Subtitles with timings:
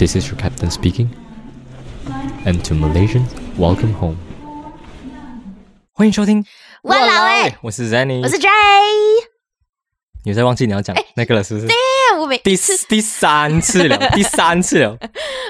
[0.00, 1.10] This is your captain speaking.
[2.46, 4.16] And to Malaysians, welcome home.
[5.92, 6.42] 欢迎收听
[6.82, 8.48] 我老欸我是 Zenny，我是 J。
[10.24, 11.66] 你在忘记你要讲那个了，是不是？
[11.66, 14.96] 哎，我每第四第三次了， 第三次了。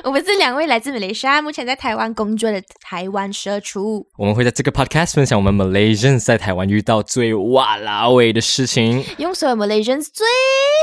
[0.02, 4.05] 我们是两位来自马来西亚，目前在台湾工作的台湾社畜。
[4.19, 9.05] 我们会在这个 podcast 分享我们 Malaysians 在台湾遇到最哇啦味的事情。
[9.19, 10.27] 用所有 Malaysians 最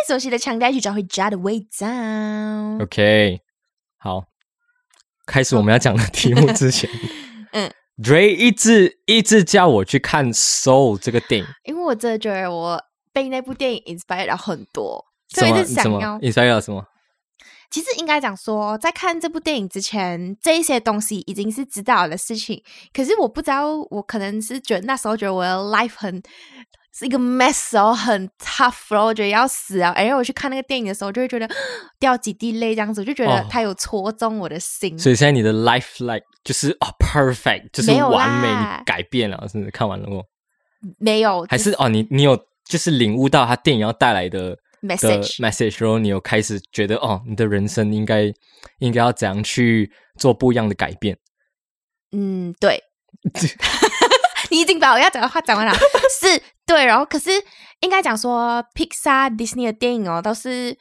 [0.08, 1.86] 熟悉的腔调去找回家的味道。
[2.82, 3.42] OK，
[3.98, 4.24] 好，
[5.26, 6.90] 开始我们要讲的题目之前，
[7.54, 16.20] 嗯，Dre 一直一直叫我去看《Soul》这个电影，因为我真的觉得我被那部电影 inspire 了很多，所什以一直么什么想要。
[16.20, 16.86] inspire 到什么？
[17.70, 22.64] 其实应该讲说，在看这部电影之前，这一些东西已经是知道的事情。
[22.94, 26.22] 可是我不知道，我可能是觉得那时候觉得我的 life 很
[26.98, 29.94] 是一个 mess 哦，很 tough，然后我觉得要死啊。
[29.96, 31.48] 然后我去看那个电影的时候，就会觉得
[32.00, 34.98] 掉几滴泪这样子，我就觉得哦它有戳中我的心。
[34.98, 39.70] 所以现在你的 life like 就是哦 perfect，就是完美，你改变了，是不是？
[39.70, 40.26] 看完了过，
[40.98, 42.36] 没有，还是哦你你有
[42.66, 45.38] 就是领悟到他电影要带来的的 message。
[45.40, 48.34] message，然后你有开始觉得哦，你的人生应该
[48.80, 51.16] 应该要怎样去做不一样的改变。
[52.12, 52.82] 嗯，对。
[54.50, 55.74] 你已经把我要讲的话讲完了，
[56.20, 56.86] 是对。
[56.86, 57.32] 然后可是
[57.80, 60.78] 应该讲说，Pixar、Disney 的电影哦，都是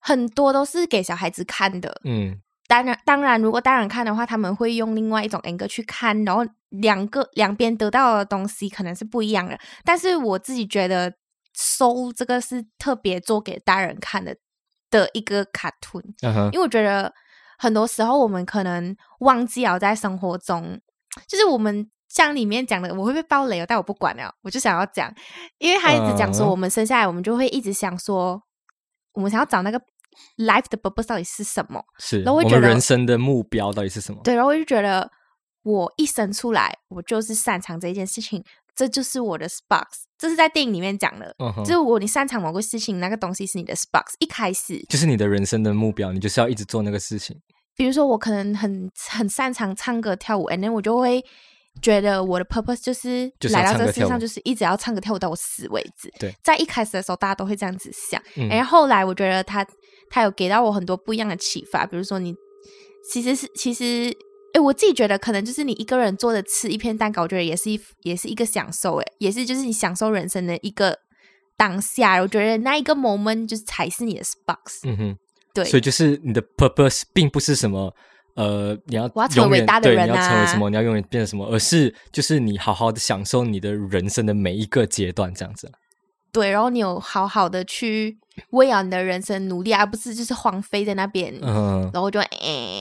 [0.00, 2.00] 很多都是给小孩子看的。
[2.04, 9.58] 嗯，当然，当然，如果大人看的话，他们会用另外一种 angle 去看，然后两个两边得到的东西可能是不一样的。
[9.84, 11.10] 但是我自己觉得，
[11.56, 14.36] 《Soul》这个是特别做给大人看的
[14.90, 16.02] 的一个卡通。
[16.52, 17.12] 因为我觉得
[17.58, 20.80] 很多时候我们可能忘记了在生活中，
[21.26, 25.12] 就是我们像里面讲的，我会被爆雷哦，但我不管了，我就想要讲，
[25.58, 28.40] 因为他一直讲说，嗯我们生下来，我们就会一直想说，
[29.12, 29.78] 我们想要找那个
[30.38, 31.82] life 的 purpose 到底是什么？
[31.98, 34.20] 是然后我觉得我们人生的目标到底是什么？
[34.24, 35.10] 对，然后我就觉得
[35.62, 38.42] 我一生出来，我就是擅长这一件事情，
[38.74, 41.34] 这就是我的 sparks，这是在电影里面讲的。
[41.38, 44.14] 嗯哼就是如果你擅长某个事情，那个东西是你的 sparks。
[44.18, 47.38] 一开始，就是你的人生的目标，你就是要一直做那个事情。
[47.76, 51.24] 比如说我可能很很擅长唱歌跳舞，and then 我就会
[51.82, 56.12] 觉得我的 purpose 就是来到这个世界上，就是一直要唱歌跳舞到我死为止。
[56.18, 59.66] 对，在一开始的时候，大家都会这样子想，嗯然后后来我觉得他
[60.10, 62.34] 他有给到我很多不一样的启发，比如说你
[63.10, 64.12] 其实是其实。
[64.54, 70.98] 哎，我自己觉得可能就是你一个人坐着吃一片蛋糕，我觉得也是一也是一个享受，哎，也是就是你享受人生的一个
[71.54, 72.18] 当下。
[72.18, 75.16] 我觉得那一个 moment 就是才是你的 sparks，、嗯哼，
[75.52, 77.94] 对，所以就是你的 purpose 并不是什么。
[78.38, 80.70] 呃，你要我要成为伟大的人对，你要成为啊什么？
[80.70, 81.44] 你要永远变成什么？
[81.48, 85.72] 而是就是你好好的享受你的人生的每一个阶段，这样子。
[86.30, 88.16] 对，然后你有好好的去
[88.50, 92.28] 为了你的人生努力，而不是就是荒废在那边，嗯然后就哎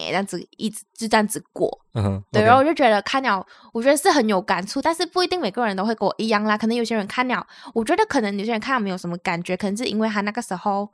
[0.09, 1.67] 这样子一直就这样子过。
[1.95, 6.55] 嗯哼，对然后我就觉得看了，我觉得是很有感触，但是不一定每个人都会跟我一样啦。
[6.55, 10.91] 可能有些人看了，我觉得可能有些人看了没有什么感觉，可能是因为他那个时候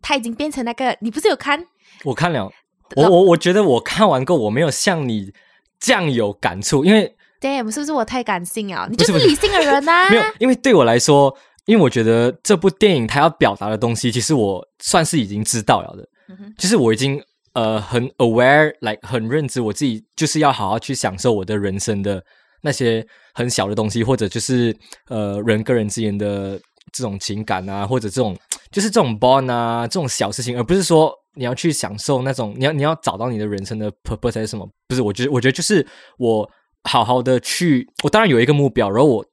[0.00, 1.66] 他已经变成那个，你不是有看？
[2.04, 2.52] 我看了，
[2.94, 5.32] 我我我觉得我看完过，我没有像你
[5.80, 8.86] 这样有感触，因为 damn，是不是我太感性啊？
[8.90, 9.26] 你就是是。
[9.26, 11.36] 理性的人呐、 没有，因为对我来说，
[11.66, 16.08] 因为我觉得这部电影它要表达的东西，其实我算是已经知道了的，
[16.56, 17.22] 就是我已经
[17.54, 22.22] 呃很 aware，like 很认知我自己，就是要好好去享受我的人生的
[22.62, 24.76] 那些很小的东西，或者就是
[25.08, 26.58] 呃人跟人之间的
[26.92, 28.36] 这种情感啊，或者这种
[28.70, 34.68] 就是这种 bond 啊，这种小事情，而不是说你要去享受那种，你要你要找到你的人生的 purpose 还是什么？
[34.88, 35.86] 不是，我觉得我觉得就是
[36.18, 36.50] 我
[36.84, 39.24] 好好的去，我当然有一个目标，然后我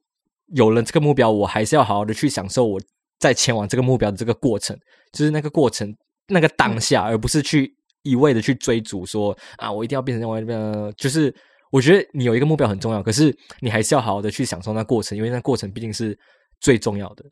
[0.54, 2.80] 有了这个目标，我还是要好好的去享受我
[3.18, 4.78] 在前往这个目标的这个过程，
[5.12, 5.92] 就是那个过程
[6.28, 11.34] 那个当下，而不是去一味的去追逐说啊，我一定要变成另外，一边就是。
[11.70, 16.16] 我觉得你有一个目标很重要，可是你还是要好好的去享受那过程，因为那过程毕竟是
[16.60, 17.24] 最重要的。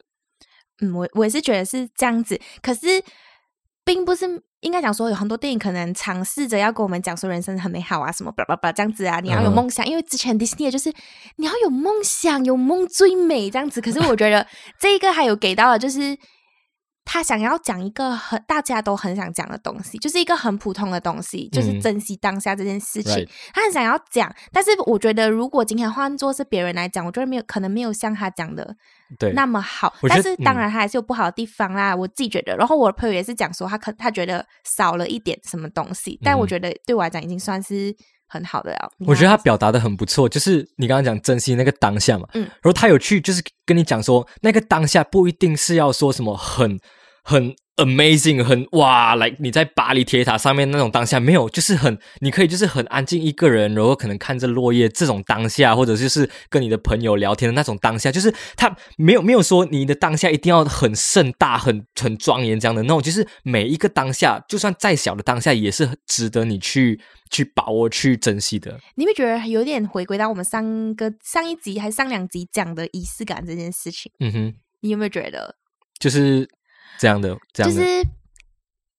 [0.81, 3.01] 嗯，我我也是觉得是这样子，可是
[3.85, 4.27] 并不是
[4.61, 10.93] 应该讲说有很多电影可能尝试着要跟我们讲说人生很美好啊，什么巴拉巴拉这样子啊，你要有嗯梦想，因为之前迪士尼的就是
[11.37, 13.81] 你要有梦想，有梦最美这样子。
[13.81, 14.47] 可是我觉得
[14.79, 16.17] 这一个还有给到了就是。
[17.05, 23.13] 他想要讲一个很大家都很想讲的东西，就是一个很普通的东西，就是嗯珍惜当下这件事情。
[23.13, 28.77] Right 他很想要讲，但是我觉得如果今天换做是别人来讲，我觉得没有可能没有像他讲的
[29.19, 29.93] 对，那么好。
[30.09, 31.95] 但是当嗯然，他还是有不好的地方啦。
[31.95, 37.95] 我自己觉得，然后我的朋友也是讲说，他可他觉得少了一点什么东西，但我嗯觉得对我来讲已经算是
[38.33, 38.91] 很好的了。
[39.07, 46.81] 我觉得他表达的很不错，就是你刚刚讲珍惜那个当下嘛，嗯然后他有去就是跟你讲说，那个当下不一定是要说什么很
[47.23, 68.79] 很 amazing，很哇来你在巴黎铁塔上面那种当下没有，就是很你可以就是很安静一个人，然后可能看着落叶这种当下，或者就是跟你的朋友聊天的那种当下，就是他没有没有说你的当下一定要很盛大、很很庄严这样的那种，就是每一个当下，就算再小的当下，也是值得你去去把握、去珍惜的。
[68.97, 74.13] 你会觉得有点回归到我们上个上一集还是上两集讲的仪式感这件事情？
[74.21, 75.57] 嗯哼，你有没有觉得？
[75.99, 76.49] 就是
[76.99, 78.07] 这样的，这样的，就是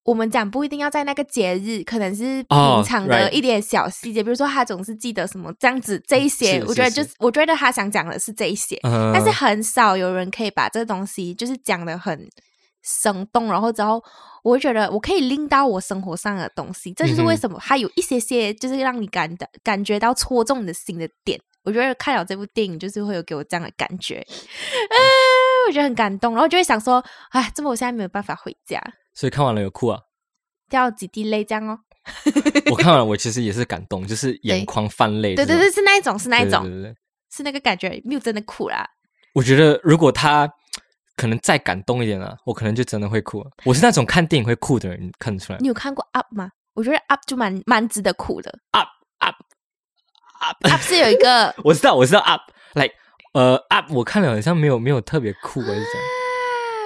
[0.03, 12.29] 我们讲不一定要在那个节日，可能是哦平常的一点小细节，比如说他总是记得什么这样子这一些，我觉得就是我觉得他想讲的是这一些，嗯但是很少有人可以把这个东西就是讲的很
[12.81, 14.03] 生动，然后之后
[14.43, 21.39] 我会觉得我可以拎到我生活上的东西，这就是为什么它有一些些就是让你感的感觉到戳中你的心的点。
[21.63, 24.97] 我觉得看了这部电影，就是会有给我这样的感觉，呃，
[25.67, 28.81] 我觉得很感动，然后就会想说，哎，这么我现在没有办法回家，
[29.13, 29.99] 所以看完了有哭啊。
[30.69, 31.79] 掉几滴泪这样哦。
[32.71, 35.35] 我看完了，我其实也是感动，就是眼眶泛泪。
[35.35, 36.95] 对对对，是那一种，是那一种，对对对对
[37.31, 38.87] 是那个感觉，没有真的哭啦。
[39.33, 40.49] 我觉得如果他
[41.15, 43.43] 可能再感动一点啊，我可能就真的会哭。
[43.65, 46.49] 我是那种看电影会哭的人，你看得出来你有看过 Up 吗？
[46.73, 48.51] 我觉得 Up 就蛮蛮值得哭的。
[48.71, 48.87] ？Up
[49.19, 49.35] up
[50.39, 52.93] up，Up 是有一个 我知道我知道 up，like
[53.33, 56.03] 呃 up，我看了好像没有没有特别酷，还是怎样。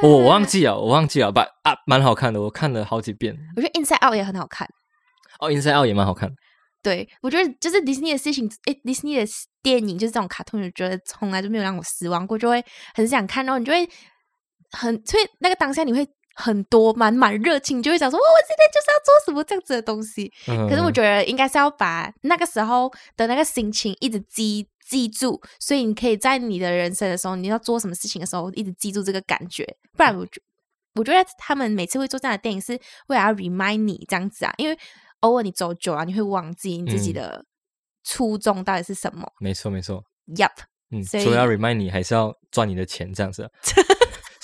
[0.03, 3.35] 我我忘记了，我忘记了，but up 蛮好看的，我看了好几遍。
[3.55, 4.67] 我觉得 Inside Out 也很好看。
[5.39, 6.31] 哦，Inside Out 也蛮好看。
[6.83, 9.25] 对，我觉得就是迪士尼的事情，诶，迪士尼的
[9.61, 12.63] 电影就是这种卡通，我觉得从来就没有让我失望过，就会
[12.93, 13.89] 很想看，然后你就会
[14.71, 16.07] 很，所以那个当下你会
[16.39, 20.31] 很多满满热情，就会想说，哇，我今天就是要做什么这样子的东西。
[20.47, 29.65] 嗯可是我觉得应该是要把那个时候的那个心情一直记记住，所以你可以在你的人生的时候，你要做什么事情的时候，一直记住这个感觉，
[29.97, 30.39] 不然我觉
[30.93, 34.77] 我觉得他们每次会做这样的电影是为了要 remind 你这样子啊，因为
[35.21, 37.45] 偶尔你走久了，你会忘记你自己嗯的
[38.03, 39.27] 初衷到底是什么。
[39.39, 40.03] 没错没错
[40.35, 40.51] ，Yup，
[40.91, 43.49] 嗯，所以除了要 remind 你，还是要赚你的钱这样子啊。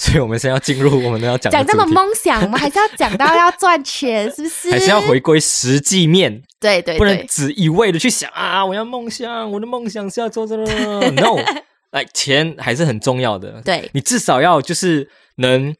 [0.04, 4.70] 所以我们现在要进入我们要讲的讲这么梦想，我们还是要讲到要赚钱，是不是？
[4.70, 10.66] 还是要回归实际面，对对不能，只一味的去想啊，我要梦想，我的梦想是要做这个。
[11.12, 11.38] No，
[11.92, 13.62] 哎钱还是很重要的。
[13.62, 15.74] 对你至少要就是能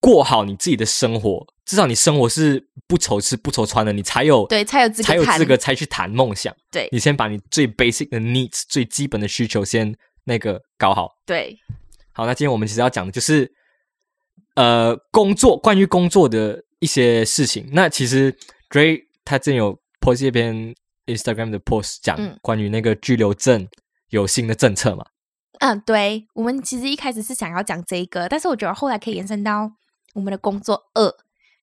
[0.00, 6.52] 过好你自己的生活，至少你生活是不愁吃不愁穿的，你才有对才有资格才有资格才去谈梦想。
[6.72, 9.94] 对你先把你最 basic 的 needs 最基本的需求先
[10.24, 11.12] 那个搞好。
[11.24, 11.56] 对
[12.16, 13.52] 好，那今天我们其实要讲的就是，
[14.54, 17.68] 呃，工作关于工作的一些事情。
[17.72, 18.34] 那其实
[18.70, 20.74] Dray 他之前有 post 一篇
[21.04, 23.68] Instagram 的 post 讲嗯关于那个居留证
[24.08, 25.04] 有新的政策嘛？
[25.58, 29.70] 嗯，对，我们其实一开始是想要讲这一个，但是我觉得后来可以延伸到
[30.14, 31.14] 我们的工作二，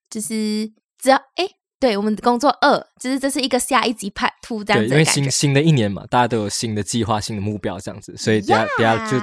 [0.07, 1.49] 就是只要哎，
[1.83, 5.03] 对我们的工作二，就是这是一个下一集 Part Two 这样对，因为。
[5.03, 9.17] 新新的一年嘛，大家都有新的计划、新的目标这样子，所以等下等下就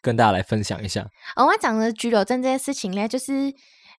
[0.00, 1.04] 跟大家来分享一下。
[1.34, 3.52] 我要讲的居留证这件事情呢，就是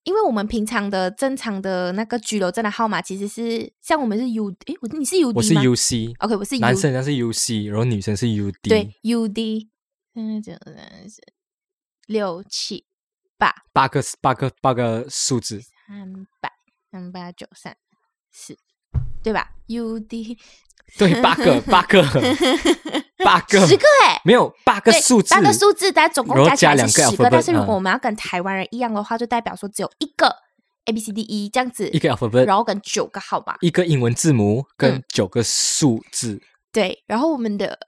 [0.03, 5.33] 因为我们平常的正常的那个居留证的号码其实是像我们是 U，诶，我你是吗？
[5.35, 8.53] 我是 UC，OK，我是 U，男生好像是 UC，然后女生是 UD。
[8.61, 9.67] 对 UD，
[10.15, 11.21] 嗯，九三十
[12.07, 12.85] 六七
[13.37, 16.49] 八八个八个八个数字，三百
[16.89, 17.75] 三八九三
[18.35, 18.57] 四，
[19.23, 20.37] 对吧？UD
[20.99, 22.03] 对，八个八个
[23.23, 27.29] 八个，十个哎、没有八个对数字，八个数字，但总共加起来是十个。
[27.29, 30.27] 但是如果嗯我们要跟台湾人一样的话，就代表说只有一个
[30.85, 33.55] A B C D E 这样子，一个 alphabet，然后跟九个号码。
[33.61, 36.41] 一个英文字母跟嗯九个数字。
[36.71, 37.79] 对，然后我们的，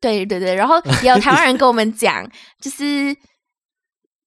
[0.00, 2.30] 对对对，然后也有台湾人跟我们讲，
[2.60, 3.16] 就是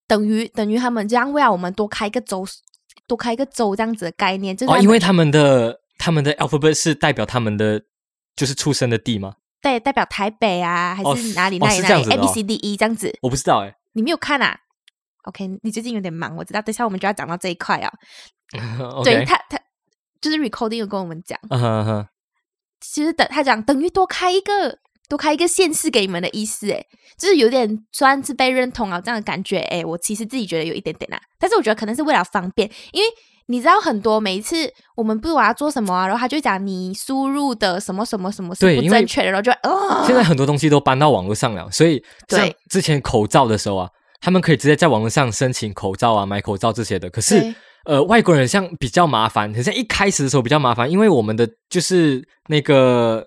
[0.07, 2.43] 等于等于他们这样为了我们多开一个州，
[3.07, 7.81] 多开一个州这样子的概念，就是哦，因为他们的他们的 alphabet 是代表他们的
[8.35, 9.35] 就是出生的地吗？
[9.61, 14.57] 对代表台北啊，还哦是哪里哦哪里哪里是这样子的 A 哦 B C D E 这样子，我不知道哎、你没有看啊
[15.23, 17.91] ？OK，你最近有点忙，我知道，等一下我们就要讲到这一块啊。
[19.03, 19.59] 对他他
[20.21, 21.39] 就是 recording 有跟我们讲，
[22.79, 26.85] 其实等他讲等于多开一个多开一个县市给你们的意思，诶，
[27.19, 33.07] 就是有点算是被认同啊这样的感觉，诶，我其实自己觉得有一点点啦，但是我觉得可能是为了方便，因为
[33.47, 47.09] 你知道很多每一次我们不管要做什么啊，然后他就讲你输入的什么什么什么是不正确的，然后就哦，现在很多东西都搬到网络上了，所以像对之前口罩的时候啊，他们可以直接在网络上申请口罩啊、买口罩这些的。
[47.09, 47.55] 可是对。
[47.85, 53.23] 呃，外国人像比较麻烦，好像一开始的时候比较麻烦，因为我们的就是那个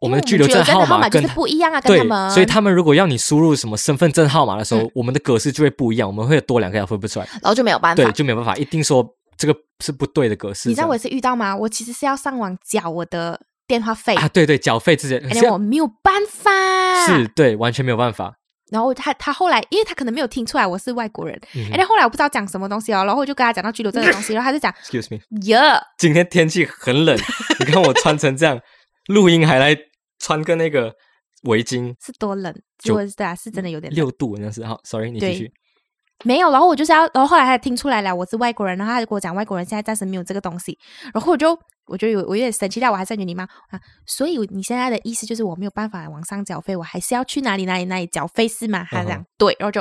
[0.00, 8.10] 我们的因为居留证号码跟就是不一样啊，跟他们，所以他们如果要你输入什么身份证号码的时候，嗯我们的格式就会不一样，我们会有多两个 alphabet 来，然后就没有办法对，法。
[8.12, 10.68] 就没有办法，一定说这个是不对的格式。
[10.68, 11.56] 你知道我也是遇到吗？
[11.56, 16.50] 我其实是要上网缴我的电话费，啊，对对，缴费之前而且我没有办法。
[17.06, 18.34] 是，对，完全没有办法。
[18.70, 27.16] 然后他他后来，因为他可能没有听出来我是外国人，嗯哼哎、后来我不知道讲什么东西哦，然后我就跟他讲到居留证的东西， 然后他就讲 Excuse me，呀，今天天气很冷，
[27.60, 28.60] 你看我穿成这样，
[29.06, 29.74] 录音还来
[30.18, 30.94] 穿个那个
[31.44, 33.92] 围巾，是多冷，就结果是对啊，是真的有点。
[33.92, 35.50] 六度那是好，sorry，你继续。
[36.24, 40.76] 没有，然后我就是要，然后后来他听出来了我是外国人，然后他就跟我讲外国人现在暂时没有这个东西，
[41.14, 41.56] 然后我就
[41.86, 48.84] 我就有我有点生气，但我还是很你礼貌啊，所以你现在的意思就是我没有办法往上缴费，我还是要去哪里哪里哪里缴费是吗？
[48.90, 49.80] 他这样、嗯对，然后就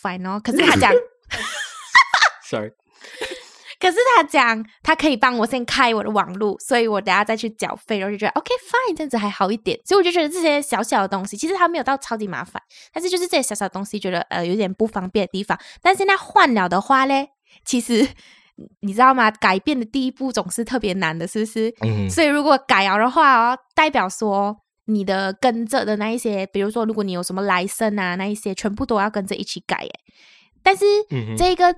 [0.00, 0.92] fine 哦，可是他讲。
[2.48, 2.70] Sorry，
[3.80, 15.58] 可是他讲他可以帮我先开我的网络，所以我等下再去缴费，然后就觉得 OK fine 这样子还好一点，所以我就觉得这些小小的东西，其实它没有到超级麻烦，但是就是这些小小的东西觉得呃有点不方便的地方。
[15.80, 17.28] 但现在换了的话嘞，
[17.64, 18.08] 其实
[18.80, 19.30] 你知道吗？
[19.30, 21.72] 改变的第一步总是特别难的，是不是？
[21.82, 24.56] 嗯，所以如果改了的话哦，代表说
[24.86, 29.90] 你的跟着的那一些，比如说如果你有什么来生啊，那一些全部都要跟着一起改耶。
[30.60, 30.84] 但是
[31.36, 31.72] 这个、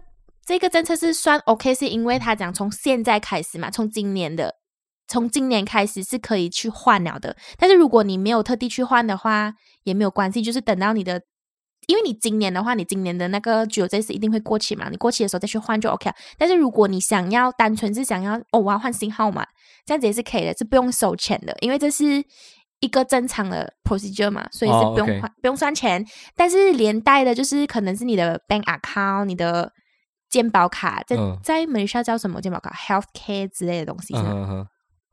[0.50, 4.56] 这个政策是算 OK，是因为他讲从现在开始嘛，从今年的
[5.06, 7.36] 从今年开始是可以去换了的。
[7.56, 9.52] 但是如果你没有特地去换的话，
[9.84, 11.22] 也没有关系，就是等到你的。
[11.86, 16.16] 因为你今年的话，你今年的那个居留证是一定会过期嘛，你过期的时候再去换就 OK 了。
[16.36, 19.46] 但是如果你想要单纯是想要哦，我要换新号码，
[19.86, 22.24] 这样子也是可以的，是不用收钱的，因为这是
[22.80, 26.04] 一个正常的 procedure 嘛，所以是哦不用换、不用算钱。
[26.34, 29.72] 但是连带的就是可能是你的 bank account、你的
[30.30, 34.30] 健保卡，在、嗯在马来西亚叫什么健保卡？healthcare 之类的东西是吗？
[34.32, 34.68] 嗯哼哼，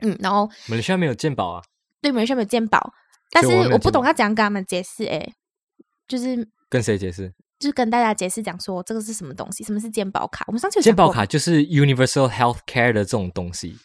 [0.07, 1.63] 嗯，然后马来西亚没有健保啊，
[2.01, 2.93] 对马来西亚没有健保，
[3.31, 5.33] 但是我不懂要怎样跟他们解释，诶，
[6.07, 7.33] 就是跟谁解释？
[7.59, 10.45] 就是跟大家解释讲说这个是什么东西，什么是健保卡？
[10.47, 13.75] 我们上次有健保卡就是 universal health care 的这种东西，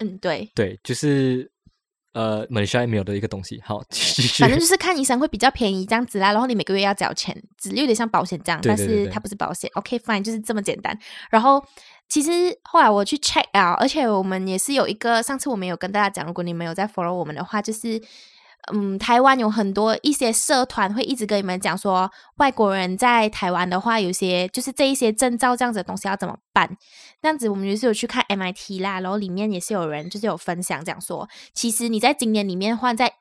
[0.00, 1.50] 嗯，对，对，就是
[2.12, 3.60] 呃马来西亚没有的一个东西。
[3.64, 4.42] 好，继续。
[4.42, 9.70] 反正就是看医生会比较便宜这样子啦，然后你每个月要缴钱，只有点像保险这样，对对对对但是它不是保险。
[9.74, 10.98] OK fine，就是这么简单。
[11.30, 11.64] 然后
[12.08, 12.30] 其实
[12.62, 18.02] 后来我去 check out，而且我们也是有一个，上次我们有跟大家讲，如果你们有在 follow 我们的话，就是。
[18.72, 26.76] 嗯，台湾有很多一些社团会一直跟你们讲说，外国人在台湾的话，有些就是这一些证照这样子的东西要怎么办？
[27.22, 33.14] 这样子我们就是有去看 MIT 啦，然后里面也是有人就是有分享讲说，其实你在今年里面换在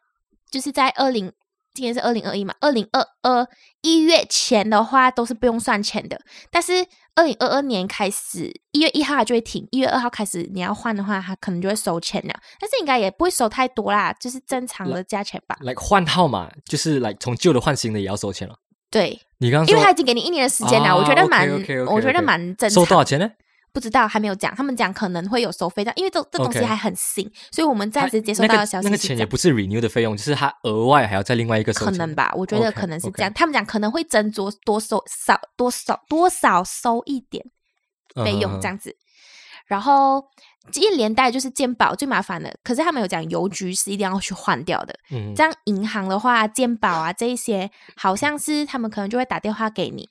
[0.52, 1.32] 就是在二零，
[1.78, 3.48] 今年是二零二一嘛，二零二二
[3.84, 6.20] 一月前的话都是不用算钱的，
[6.50, 6.74] 但是
[7.14, 15.56] 二零二二年开始一月一号它就会停，一月二号开始你要换的话，它可能就会收钱了，但是应该也不会收太多啦，就是正常的价钱吧。
[15.62, 18.56] 来换号码，就是来从旧的换新的也要收钱了。
[18.90, 21.48] 对，你刚刚因为他已经给你一年的时间了，我觉得蛮
[21.88, 22.72] 我觉得蛮正常。
[22.72, 23.30] 收多少钱呢？
[23.78, 24.56] 不知道，还没有讲。
[24.56, 33.32] 他们讲可能会有收费的，因为这这东西还很新，所以我们暂时接收到的消息那个钱也不是 renew 的费用，就是他额外还要再另外一个收可能吧，我觉得可能是这样。
[33.34, 37.46] 他们讲可能会斟酌多收少多少多少收一点
[38.16, 38.68] 费用这。
[38.68, 38.96] 嗯样子。
[39.68, 40.26] 然后
[40.74, 44.98] 一连带就是健保最麻烦的，可是他们有讲邮局是一定要去换掉的。
[45.12, 50.10] 嗯这样银行的话，健保啊这一些，好像是他们可能就会打电话给你，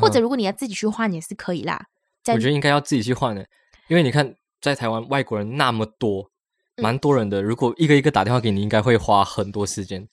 [0.00, 1.86] 或者如果你要自己去换也是可以啦。
[2.28, 3.44] 在我觉得应该要自己去换的，
[3.88, 6.22] 因为你看在台湾外国人那么多，
[6.76, 10.06] 嗯蛮多人的，如果一个一个打电话给你，应该会花很多时间。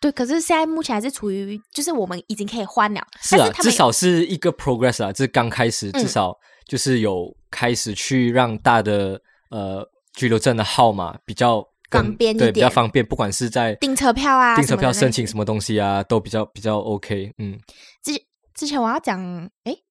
[0.00, 6.36] 对，可是现在目前还是处于就是我们已经可以换了，是啊是，至少是一个 progress 啊，这是刚开始，嗯至少
[6.66, 17.32] 就是有开始去让大的呃居留证的号码比较方便一对，比较方便，不管是在订车票啊订车票申请什么东西啊，都比较比较 OK。
[17.38, 17.58] 嗯，
[18.04, 18.12] 之
[18.54, 19.20] 之前我要讲，
[19.64, 19.82] 诶，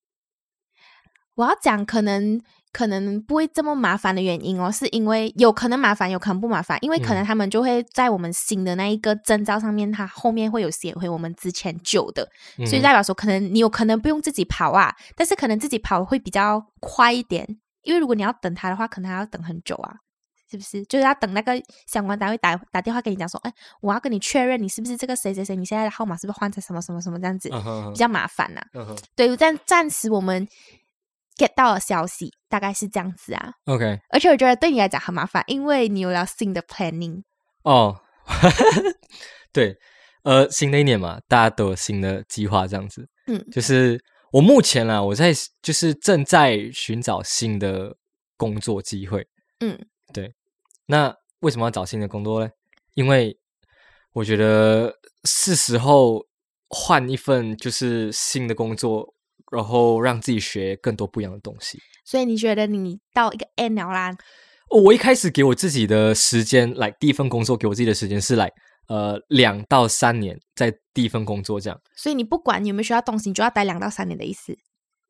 [1.38, 2.42] 我要讲可能
[2.74, 7.26] 可能不会这么麻烦的原因哦，是因为有可能麻烦，有可能不麻烦，因为可能嗯。
[7.26, 12.28] 他们就会在我们新的那一个证照上面，它后面会有写回我们之前旧的，
[12.66, 17.48] 所以嗯代表说可能你有可能不用自己跑啊，但是可能自己跑会比较快一点，
[17.84, 19.94] 因为如果你要等他的话，可能还要等很久啊。
[20.50, 20.82] 是不是？
[20.86, 23.52] 就是要等那个相关单位打打电话给你讲说，哎，
[23.82, 27.50] 我要跟你确认你是不是这个谁谁谁，你现在的号码是不是换成什么什么什么这样子，
[27.92, 28.62] 比较麻烦呐、
[29.14, 30.48] 对，暂暂时我们
[31.38, 37.22] get 到的消息大概是这样子啊，OK 而且我觉得对你来讲很麻烦，因为你有了新的 planning。
[37.64, 38.00] 哦，
[39.54, 39.76] 对，
[40.24, 43.08] 呃，新的一年嘛，大家都有新的计划，这样子。
[43.28, 44.02] 嗯就是
[44.32, 47.96] 我目前啦，我在就是正在寻找新的
[48.38, 49.28] 工作机会。
[49.60, 49.78] 嗯，
[50.14, 50.34] 对
[50.86, 52.50] 那为什么要找新的工作呢？
[52.94, 53.38] 因为
[54.14, 54.94] 我觉得
[55.26, 56.26] 是时候
[56.70, 59.14] 换一份就是新的工作，
[59.52, 61.80] 然后让自己学更多不一样的东西。
[62.06, 64.12] 所以你觉得你到一个 end 了啦？
[64.70, 68.52] 哦我一开始给我自己的时间，来第一份工作给我自己的时间是来
[68.90, 71.80] 呃两到三年，在第一份工作这样。
[71.96, 74.54] 所以你不管你有没有学到东西，你就要待两到三年的意思？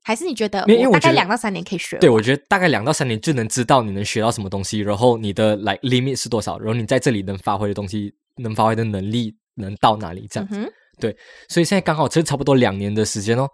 [0.03, 1.98] 还是你觉得我大概两到三年可以学？
[1.98, 10.56] 对，我觉得大概两到三年就能知道你能学到什么东西，然后你的来 limit 是多少，然后你在这里能发挥的东西，能发挥的能力能到哪里这样子。
[10.58, 11.15] 嗯对，
[11.50, 13.48] 所以现在刚好其实差不多两年的时间哦，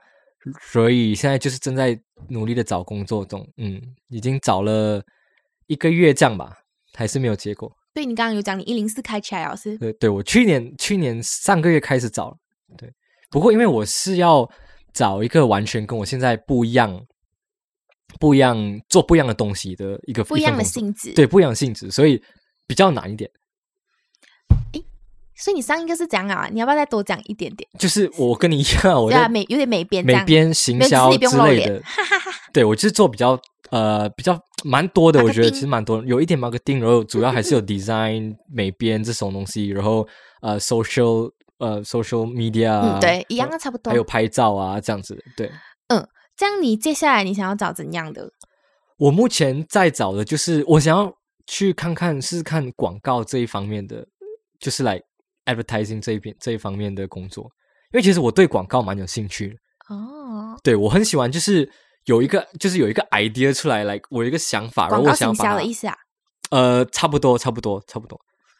[0.61, 5.01] 所以现在就是正在努力的找工作中，嗯，已经找了
[5.67, 6.57] 一个月这样吧，
[6.93, 7.71] 还是没有结果。
[7.93, 9.77] 对你刚刚有讲你一零四开起来老师？
[9.77, 12.37] 对，对我去年去年上个月开始找了，
[12.77, 12.91] 对，
[13.29, 14.49] 不过因为我是要
[14.93, 17.05] 找一个完全跟我现在不一样、
[18.19, 18.57] 不一样
[18.89, 22.21] 做不一样的东西的一个不一样的性质。，对不一样的性质，所以
[22.65, 23.29] 比较难一点。
[25.43, 26.47] 所以你上一个是这样啊？
[26.49, 27.69] 你要不要再多讲一点点？
[27.77, 30.05] 就是我跟你一样，我对啊，在美有点美编。
[30.05, 31.81] 美编、行销之类的，
[32.53, 33.37] 对我就是做比较
[33.69, 40.07] 呃比较蛮多的，我觉得其实蛮多，有一点 marketing，然后主要还是有 design 美编这种东西，然后
[40.41, 43.97] 呃 social 呃 social media，啊嗯，对，一样的差不多还。
[43.97, 45.21] 有拍照啊这样子。
[45.35, 45.51] 对
[45.89, 46.07] 嗯
[46.37, 48.31] 这样你接下来你想要找怎样的？
[48.97, 51.13] 我目前在找的就是我想要
[51.47, 54.07] 去看看试试看广告这一方面的，
[54.57, 55.01] 就是来
[55.45, 57.43] advertising 这一边这一方面的工作，
[57.93, 59.55] 因为其实我对广告蛮有兴趣的。
[59.95, 61.69] 哦，对我很喜欢，就是
[62.05, 65.95] 有一个就是有一个 idea 出来，来我有一个想法，然后我想要把的意思啊？
[66.51, 68.19] 呃，差不多，差不多，差不多。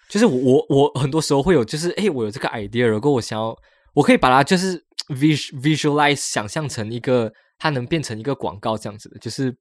[0.10, 3.56] 就是我我我很多时候会有，就是哎，我有这个 idea，如果我想要，
[3.94, 9.18] 我可以把它就是 vis visualize 想象成一个，它能变成一个广告这样子的。
[9.20, 9.56] 就是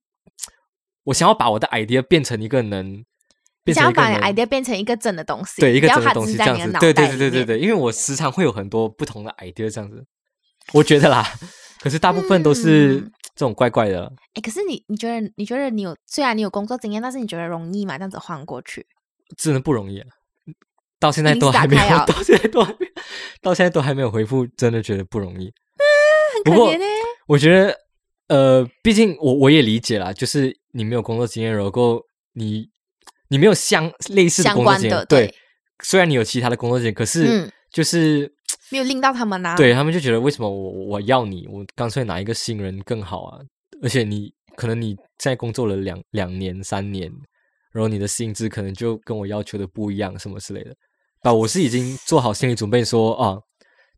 [1.04, 3.04] 我想要把我的 idea 变成一个能
[3.66, 6.78] 想要把 idea 变成一个真的东西，对一个真的东西这样子。
[6.80, 10.02] 对对对对对对，因为我时常会有很多不同的 idea 这样子，
[10.72, 11.22] 我觉得啦。
[11.80, 14.10] 可是大部分都是嗯这种怪怪的。
[14.34, 17.98] 哎，可是你你觉得你觉得你有虽然你有工作经验，但是你觉得容易吗？
[17.98, 18.86] 这样子换过去？
[19.36, 20.06] 真的不容易啊！
[21.00, 22.92] 到现在都还没有，到现在都还没有，
[23.40, 25.52] 到现在都还没有回复，真的觉得不容易。
[26.44, 26.84] 不过很可怜呢。
[27.26, 27.76] 我觉得，
[28.28, 32.00] 呃，毕竟我我也理解啦，就是你没有工作经验，如果
[32.34, 32.68] 你
[33.32, 35.34] 你没有相类似的相工作经验，对对。
[35.82, 38.30] 虽然你有其他的工作经验，可是嗯就是、
[38.70, 39.56] 没有令到他们啊。
[39.56, 43.40] 对他们就觉得为什么我我要你，我干脆拿一个新人更好啊！
[43.82, 47.10] 而且你可能你现在工作了两两年三年，
[47.72, 50.76] 然后你的薪资可能就跟我要求的不一样，什么之类的。
[51.22, 53.38] 啊，我是已经做好心理准备说啊，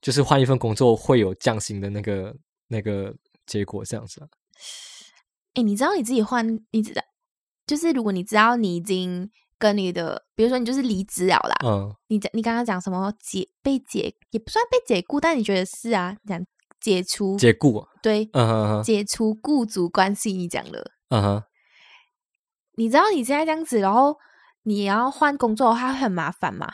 [0.01, 2.33] 就是换一份工作会有降薪的那个
[2.69, 3.13] 那个
[3.47, 4.29] 结果这样子啊。
[5.55, 7.03] 哎，你知道你自己换，你知道，
[7.67, 16.17] 就是如果你知道你已经跟你的，比如说你就是离职了啦，嗯，你讲你刚刚讲什么解被解也不算被解雇，但你觉得是啊？
[16.27, 16.45] 讲
[16.81, 21.43] 解除解雇啊，对嗯哼哼，解除雇主关系，你讲的，嗯哼，
[22.77, 24.19] 你知道你现在这样子，然后
[24.65, 26.71] 你要换工作的话会很麻烦吗？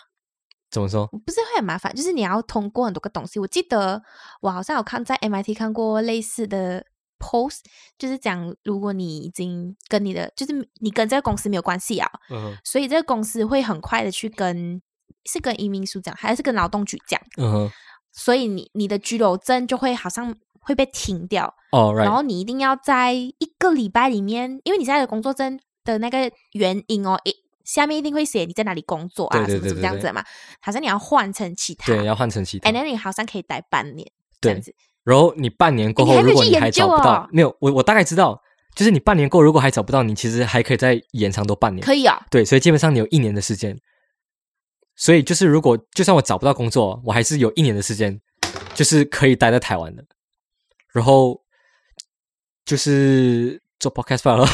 [0.70, 1.06] 怎么说？
[1.06, 3.38] 不是会很麻烦，就是你要通过很多个东西。
[3.38, 4.02] 我记得
[4.40, 6.86] 我好像有看在 MIT 看过类似的
[7.20, 7.58] post，
[7.96, 14.82] 就是讲如果你已经跟你的就是你跟这个公司没有关系啊，嗯，所以这个公司会很快的去跟
[15.26, 17.70] 是跟移民署讲，还是跟劳动局讲，嗯哼，
[18.10, 30.24] 所以你你的居留证就会好像会被停掉，哦然后你一定要在一个礼拜里面，因为你现在的工作证的那个原因哦，诶，下面一定会写你在哪里工作啊，什么什么样子的嘛，
[30.60, 32.68] 好像你要换成其他，对，要换成其他。
[32.68, 32.72] 哎，。
[32.72, 34.52] 那你好像可以待半年这对。
[34.52, 38.40] 样子，然后你半年过后，如果你还找不到哦，没有，我我大概知道，
[38.74, 41.84] 就是你半年过，如果还找不到，你其实还可以再延长多半年。
[41.84, 43.78] 可以啊、对，所以基本上你有一年的时间。
[44.96, 48.20] 所以就是，如果就算我找不到工作，我还是有一年的时间，
[48.74, 50.04] 就是可以待在台湾的。
[50.92, 51.40] 然后
[52.66, 54.46] 就是做 podcast 罢了，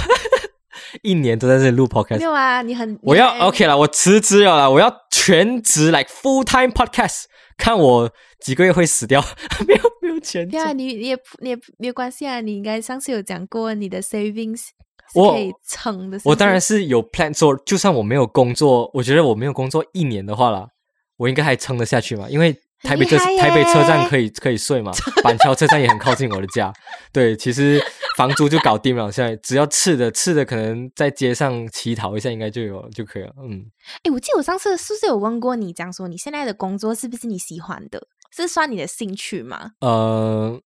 [1.02, 2.24] 一年都在这里录 podcast 没。
[2.24, 7.24] 有啊，你很我要 OK 了，我辞职了啦，我要全职 like full time podcast，
[7.56, 9.20] 看我几个月会死掉，
[9.66, 9.82] 没有
[10.50, 10.79] 对啊，赚。
[10.79, 14.68] 你你也不你也没有关系啊，你应该上次有讲过你的 savings
[15.12, 20.68] 可以撑的，我当然是是有 plan 做，就算我没有工作，我觉得我没有工作一年的话啦，
[21.16, 22.52] 我应该还撑得下去嘛，因为
[22.83, 26.72] 台北这台北车站耶可以可以睡嘛，板桥车站也很靠近我的家，
[27.12, 27.81] 对，其实
[28.16, 33.64] 房租就搞定了，现在只要吃的吃的可能在街上乞讨一下，应该就有就可以了，嗯，
[34.02, 38.07] 哎，我记得我上次是不是有问过你，讲说你现在的工作是不是你喜欢的，
[38.42, 39.72] 是算你的兴趣吗？
[39.81, 40.61] 呃，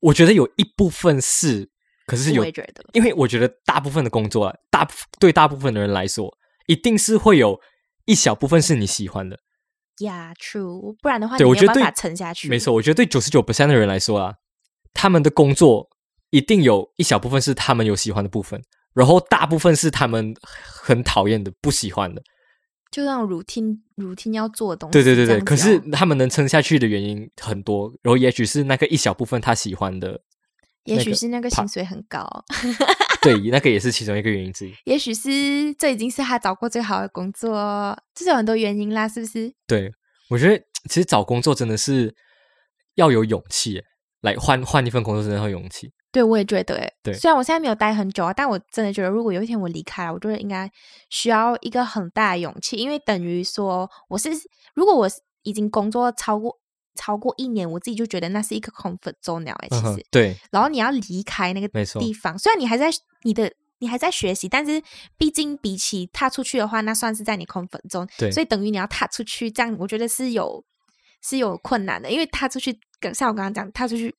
[0.00, 1.68] 我觉得有一部分是，
[2.06, 7.60] 可是有觉得，因为我觉得大部分的工作啊，大部对大部分的人来说，一定是会有
[8.04, 9.38] 一小部分是你喜欢的。
[9.98, 10.96] Yeah, true。
[11.00, 12.48] 不然的话，对我觉得对你没有办法撑下去。
[12.48, 14.34] 没错，，我觉得对九十九 percent 的人来说啊，
[14.94, 15.88] 他们的工作
[16.30, 18.60] 一定有一小部分是他们有喜欢的部分，
[18.94, 22.22] 然后大部分是他们很讨厌的、不喜欢的。
[22.92, 24.92] 就那种 routine routine 要做的东西。
[24.92, 30.20] 对对对可是哦他们能撑下去的原因很多，然后也许是那个一小部分他喜欢的，
[30.84, 32.28] 也那个许是那个薪水很高，
[33.22, 34.74] 对，那个也是其中一个原因之一。
[34.84, 39.52] 也许是这已经是他找过最好的工作，这是有很多原因啦，是不是？
[39.66, 39.90] 对，
[40.28, 42.14] 我觉得其实找工作真的是
[42.96, 43.84] 要有勇气耶，
[44.20, 45.92] 来换换一份工作真的要有勇气。
[46.12, 47.14] 对，我也觉得，诶对。
[47.14, 50.70] 虽然我现在没有待很久啊，但我真的觉得，如果有一天我离开了，我觉得应该
[51.08, 54.30] 需要一个很大的勇气，因为等于说我是，
[54.74, 55.08] 如果我
[55.42, 56.56] 已经工作超过
[56.94, 62.90] 超过一年，我自己就觉得那是一个 comfort zone 了，哎其实，，对，然后你要离开那个地方，虽然你还在
[63.22, 64.80] 你的你还在学习，但是
[65.16, 68.30] 毕竟比起踏出去的话，那算是在你 comfort zone，对。
[68.30, 70.62] 所以等于你要踏出去，这样我觉得是有
[71.22, 74.14] 是有困难的，因为踏出去，跟像我刚刚讲，踏出去，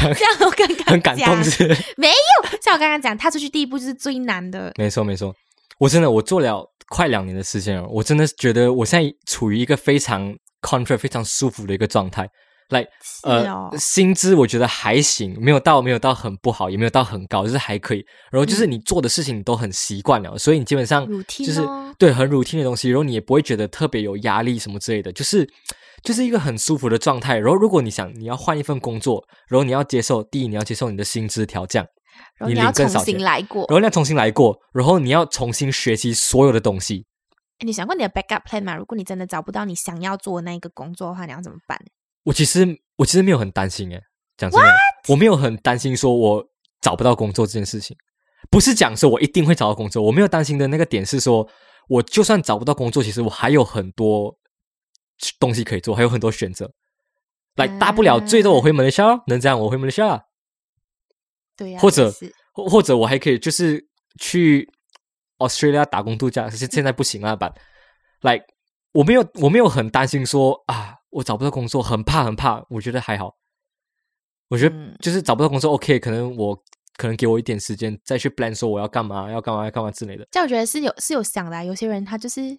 [0.00, 1.66] 这样像我刚刚很感动讲是是。
[1.96, 4.72] 没有，像我刚刚讲，踏出去第一步就是最难的。
[4.76, 5.34] 没错没错，
[5.78, 12.28] 我真的我做了快两年的时间了，我真的觉得我现在处于一个非常 comfort、非常舒服的一个状态。
[12.70, 12.86] 来，
[13.22, 18.04] 呃，哦薪资我觉得还行，没有到没有到很不好，也没有到很高，就是还可以。
[18.30, 25.48] 然后就是你做的事情你都很习惯了，所以你基本上就是咯对很 routine 的东西，然后你也不会觉得特别有压力什么之类的，就是
[26.02, 27.38] 就是一个很舒服的状态。
[27.38, 31.86] 然后如果你想你要换一份工作，然后你要接受第一你要接受你的薪资调降，
[32.38, 33.74] 然后你要重领更少钱新来过然。
[33.74, 37.06] 后你要重新来过，然后你要重新学习所有的东西。
[37.58, 38.76] 诶你想过你的 backup plan 吗？
[38.76, 41.78] 如果你真的找不到你想要做的那一个工作的话，你要怎么办？
[42.24, 44.00] 我其实我其实没有很担心诶，
[44.36, 44.72] 讲真的
[45.08, 46.44] 我没有很担心说我
[46.80, 47.96] 找不到工作这件事情，
[48.50, 51.48] 不是讲说我一定会找到工作，我没有担心的那个点是说，
[51.88, 54.32] 我就算找不到工作，其实我还有很多
[55.38, 56.72] 东西可以做，还有很多选择。
[57.56, 60.24] 来，大不了最多我回马来西亚，能这样我回马来西亚，
[61.56, 62.12] 对呀、或者
[62.52, 63.88] 或或者我还可以就是
[64.20, 64.70] 去
[65.38, 67.52] Australia 打工度假，可是现在不行啊，版。
[68.20, 68.40] 来，
[68.92, 73.36] 我没有我没有很担心说啊，我找不到工作，很怕很怕，我觉得还好。
[74.48, 76.56] 我觉得嗯就是找不到工作，OK，可能我
[76.96, 80.26] 可能给我一点时间再去 plan 说我要干嘛，要干嘛，要干嘛之类的。
[80.30, 81.62] 这样我觉得是有是有想的、啊。
[81.62, 82.56] 有些人他就是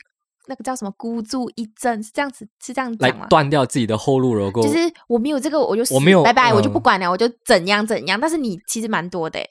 [0.50, 3.28] 那个叫什么孤注一掷，是这样子是这样来讲吗？
[3.30, 8.20] 断掉自己的后路，如果就是我没有这个，我就死我没有拜拜，我就嗯不管了，我就怎样怎样。
[8.20, 9.50] 但是你其实蛮多的欸，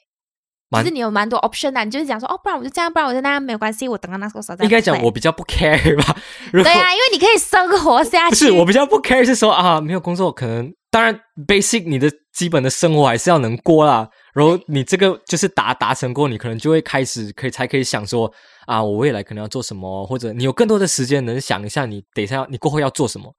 [0.69, 6.15] 蛮就是你有蛮多 option 的，你就是讲说哦，不然我就这样，不然我就那样，没有关系，我等到那个时候再应该讲我比较不 care 吧。
[6.51, 8.31] 如果对啊，因为你可以生活下去。
[8.31, 14.09] 不是我比较不 care 是说啊，没有工作，可能当然 basic 你的基本的生活还是要能过啦。
[14.33, 18.31] 然后你这个就是达达成过，你可能就会开始可以才可以想说
[18.65, 23.33] 啊，我未来可能要做什么，或者你有更多的时间能想一下你等一下你过后要做什么。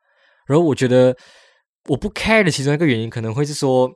[0.46, 1.16] 然后我觉得
[1.88, 3.90] 我不 care 的其中一个原因可能会是说，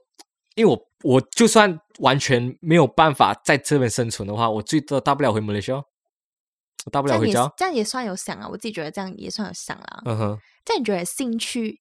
[0.55, 7.53] 因为我我就算完全没有办法在这边生存的话，我最多大不了回马来西亚，我大不了回家。
[7.57, 10.03] 这样也算有想啊，我自己觉得这样也算有想啦。
[10.07, 10.39] 嗯哼。
[10.65, 11.79] 这样你觉得兴趣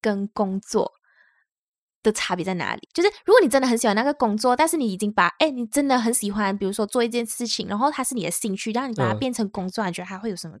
[0.00, 0.90] 跟工作
[2.02, 2.88] 的差别在哪里？
[2.94, 10.56] 就是如果你真的很喜欢那个工作，但是你已经把哎，你真的很喜欢，比如说做一件事情，然后它是你的兴趣，然后你把它嗯变成工作，你觉得它会有什么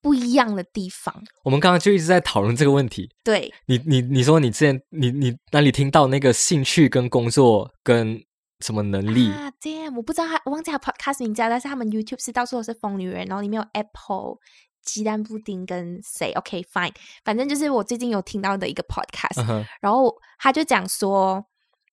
[0.00, 1.14] 不一样的地方？
[1.44, 3.10] 我们刚刚就一直在讨论这个问题。
[3.22, 8.22] 对，你你你说你之前你你那里听到那个兴趣跟工作跟
[8.60, 9.30] 什么能力？
[9.30, 14.38] 啊，damn，我不知道他，我忘记他 podcast 名字了，但是他们 YouTube 是到处都是疯女人，然后里面有 Apple。
[14.84, 16.92] 鸡蛋布丁跟谁？OK fine，
[17.24, 21.44] 反正就是我最近有听到的一个 podcast，、然后他就讲说，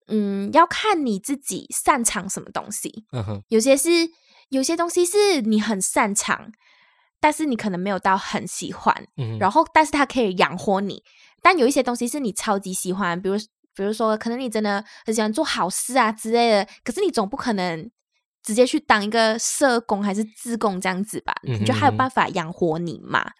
[0.07, 3.05] 嗯，要看你自己擅长什么东西。
[3.11, 3.89] 嗯哼，有些是
[4.49, 6.51] 有些东西是你很擅长，
[7.19, 8.93] 但是你可能没有到很喜欢，
[9.39, 11.03] 然后但是它可以养活你。
[11.41, 13.35] 但有一些东西是你超级喜欢，比如
[13.73, 17.89] 比如说，可能你真的很喜欢做好事啊之类的，可是你总不可能
[18.43, 21.33] 直接去当一个社工还是自工这样子吧？
[21.43, 23.31] 你就还有办法养活你嘛？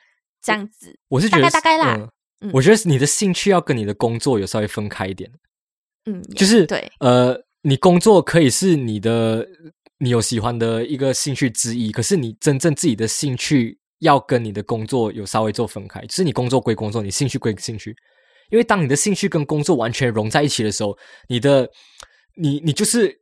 [0.41, 2.09] 这样子，我是觉得大概大概啦嗯
[2.47, 5.29] 嗯我觉得你的兴趣要跟你的工作有稍微分开一点，
[6.05, 9.47] 嗯，就是对，呃，你工作可以是你的
[9.99, 17.95] 你有喜欢的一个兴趣之一，可是你真正自己的兴趣要跟你的工作有稍微做分开，就是你工作归工作，你兴趣归兴趣。
[18.49, 20.97] 因为当你的兴趣跟工作完全融在一起的时候，
[21.29, 21.69] 你的
[22.35, 23.20] 你你就是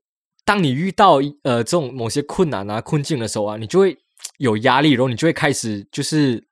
[0.50, 3.96] 当你遇到呃这种某些困难啊困境的时候啊，你就会
[4.40, 6.44] 有压力，然后你就会开始就是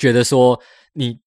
[0.00, 0.60] 觉得说
[0.94, 1.20] 你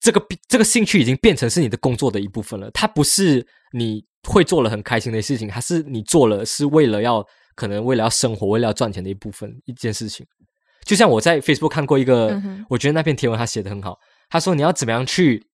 [0.00, 10.26] 这个这个兴趣已经变成是你的工作的一部分了，它不是你会做了很开心的事情，它是你做了是为了要可能为了要生活，为了要赚钱的一部分一件事情。
[10.84, 13.96] 就像我在 Facebook 看过一个，嗯我觉得那篇贴文他写的很好，
[14.28, 15.46] 他说你要怎么样去，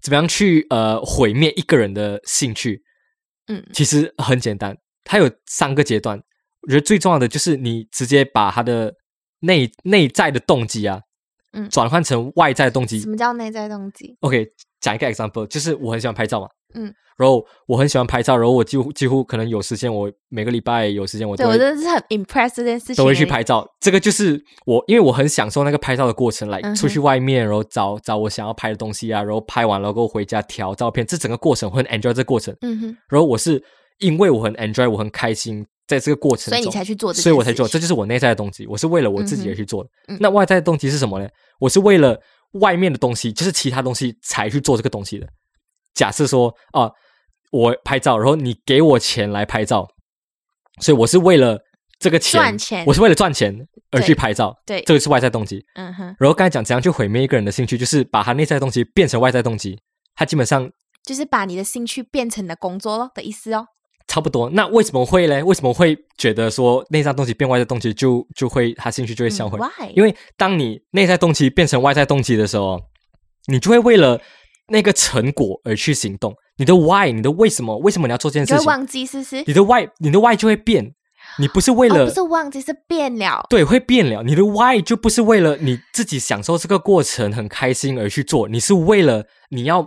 [0.00, 2.82] 怎么样去呃毁灭一个人的兴趣，
[3.48, 6.22] 嗯其实很简单，它有三个阶段。
[6.62, 8.94] 我觉得最重要的就是你直接把它的
[9.40, 11.00] 内内在的动机啊，
[11.52, 13.08] 嗯转换成外在的动机什。
[13.08, 14.46] 么叫内在动机？OK，
[14.80, 23.24] 讲一个 example，就是我很喜欢拍照嘛，嗯，然后我很喜欢拍照，然后我几乎几乎可能有时间，我每个礼拜有时间我对都会我真的是很 impress 这件事情，都会去。
[23.26, 23.66] 拍照。
[23.80, 32.54] 这个就是我，因为我很享受那个拍照的过程，来、嗯出去外面，然后找找我想要拍的东西啊，然后拍完了过后回家调照片，这整个过程我很 enjoy 这个过程。
[32.60, 33.60] 嗯哼，然后我是
[33.98, 38.66] 因为我很 enjoy，我很开心，在这个过程中，所以你才去做所以我才做，这就是我内在的动机。
[38.66, 39.90] 我是为了我自己而去做的。
[40.08, 41.28] 嗯嗯那外在的动机是什么呢？
[41.58, 42.20] 我是为了
[42.60, 45.26] 外面的东西，就是其他东西才去做这个东西的。
[45.94, 46.90] 假设说啊、
[47.52, 49.88] 我拍照，然后你给我钱来拍照，
[50.80, 51.58] 所以我是为了
[51.98, 55.64] 这个钱，赚钱我是为了赚钱而去拍照，对这个是外在动机。
[55.74, 59.78] 嗯哼，然后刚才讲怎样去毁灭一个人的兴趣，就是把他内在的动机变成外在动机，
[60.16, 60.68] 他基本上
[61.04, 63.68] 就是把你的兴趣变成你的工作咯的意思哦。
[64.06, 64.50] 差不多。
[64.50, 65.42] 那为什么会嘞？
[65.42, 69.58] 为什么会觉得说内在动机变外在动机就就会他兴趣就会销毁？
[69.94, 72.78] 因为当你内在动机变成外在动机的时候，
[73.46, 74.20] 你就会为了
[74.68, 76.34] 那个成果而去行动。
[76.56, 78.66] 你的 why，你的为什么，为什么你要做这件事情？
[78.66, 79.42] 忘记是不是？
[79.46, 80.94] 你的 why，你的 why 就会变。
[81.38, 83.44] 你不是为了、哦，不是忘记，是变了。
[83.48, 84.22] 对，会变了。
[84.22, 89.84] 你的 why 就不是为了你自己享受这个过程很开心而去做，你是为了你要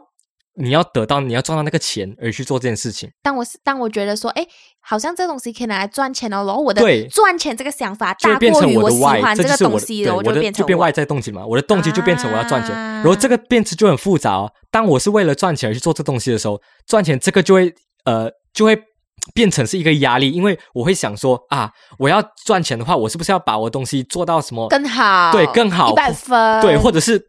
[0.60, 3.10] 你要得到你要赚到那个钱而去做这件事情。
[3.22, 4.46] 当我是当我觉得说，哎，
[4.82, 14.52] 好像这东西可以拿来赚钱哦，然后我的对赚钱这个想法大过于我的喜欢这个东西了，我对我的变成我就变外在动机嘛，我的动机就变成我要赚钱，啊然后这个变成就很复杂哦。
[14.72, 17.74] 当我是为了赚钱而去做这东西的时候，赚钱这个就会
[18.06, 18.76] 呃就会
[19.34, 27.22] 变成是一个压力，因为我会想说啊，我要赚钱的话，我是不是要把我的东西做到什么更好，对更好一百分，对，或者是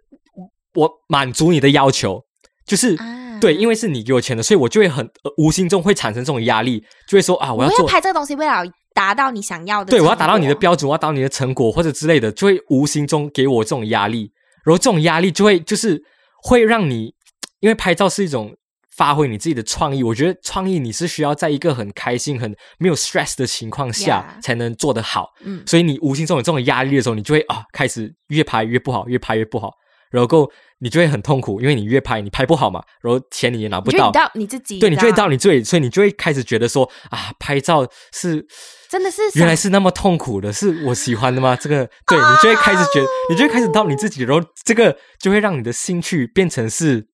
[0.74, 2.22] 我满足你的要求，
[2.68, 2.94] 就是。
[2.96, 10.54] 啊对，因为是你给我钱的，所以我就会很、呃无形中会产生这种压力，就会说啊，我我要要做拍这个东西，为了达到你想要的，对，我要达到你的。
[10.56, 14.32] 标准，我要达到你的成果或者之类的，就会无形中给我这种压力，
[14.64, 16.02] 然后这种压力就会就是
[16.42, 17.14] 会让你，
[17.60, 18.52] 因为拍照是一种
[18.96, 29.70] 发挥你自己的创意，我觉得创意你是需要在一个很开心、很没有 stress 的情况下才能做得好，嗯，所以你无形中有这种压力的时候，你就会啊开始越拍越不好，越拍越不好，
[30.10, 34.10] 然后够你就会很痛苦，因为你越拍你拍不好嘛，然后钱你也拿不到。
[34.10, 38.46] 到你自己，对，你就会到你这里，所以你就会开始觉得说啊，拍照是
[38.88, 41.56] 真的是原来是那么痛苦的，是我喜欢的吗？
[41.56, 47.08] 这个 对你就会开始觉得，你就会开始到你自己，然后这个就会让你的兴趣变成是，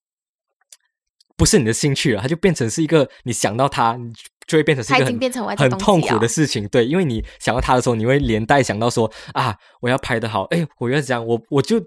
[1.35, 4.13] 不是你的兴趣了，它就变成是一个你想到它，你
[4.47, 5.05] 就会变成是一个
[5.57, 6.67] 很痛苦的事情。
[6.67, 11.81] 对，因为你想到它的时候，你会连带想到说啊，我要拍的好，哎，我要这样，我我就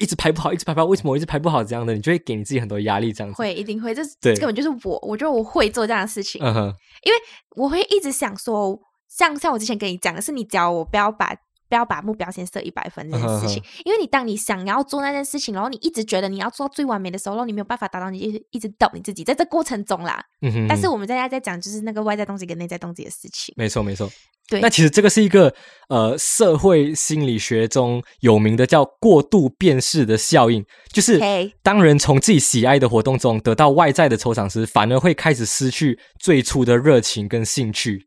[0.00, 1.62] 一直拍不好，一直拍不好，为什么我一直拍不好？
[1.62, 3.36] 这样的，你就会给你自己很多压力，这样子。
[3.38, 7.18] 会一定会，这这根本就是我，我觉得我会做这样的事情，嗯哼，因为
[7.56, 8.78] 我会一直想说，
[9.08, 11.34] 像像我之前跟你讲的是，你教我不要把。
[11.74, 20.24] 不要把目标先设一百分这件事情，因为你当你想要做那件事情，然后你一直觉得你要做到最完美的时候，然后你没有办法达到，你一直一直 doubt 你自己，在这过程中啦。
[20.42, 23.52] 嗯哼，但是我们现在在讲就是那个外在动机跟内在动机的事情。
[23.56, 24.08] 没错，没错。
[24.46, 25.52] 对那其实这个是一个
[25.88, 31.18] 呃社会心理学中有名的叫过度辨识的效应，就是
[31.62, 38.04] 当人从自己喜爱的活动中得到外在的酬赏时，反而会开始失去最初的热情跟兴趣，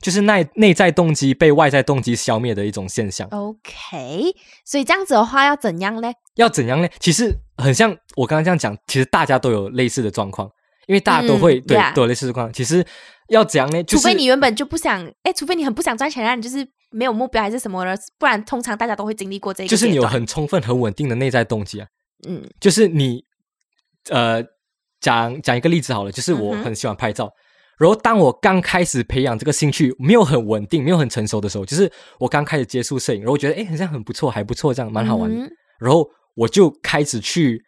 [0.00, 3.28] 就是内内在动机被外在动机消灭的一种现象。
[3.30, 6.12] OK，所以这样子的话要怎样呢？
[6.36, 6.88] 要怎样呢？
[7.00, 10.48] 其实很像我刚刚这样讲，其实大家都有类似的状况，
[10.86, 12.52] 因为大家都会、嗯对都有类似的状况。
[12.52, 12.84] 其实
[13.28, 13.82] 要怎样呢？
[13.82, 21.86] 就是除非你原本就不想，哎，除非你很不想赚钱，让你就是没有目标还是什么的，不然通常大家都会经历过这个就是你有很充分、很稳定的内在动机啊。
[22.26, 23.22] 嗯就是你
[24.10, 24.42] 呃
[25.00, 27.30] 讲讲一个例子好了，就是我很喜欢拍照，
[27.78, 35.30] 然后当我刚开始培养这个兴趣，没有很稳定，没有很成熟的时候，就是我刚开始接触摄影，然后我觉得哎好像很不错，还不错，这样蛮好玩
[35.78, 37.62] 然后我就开始去，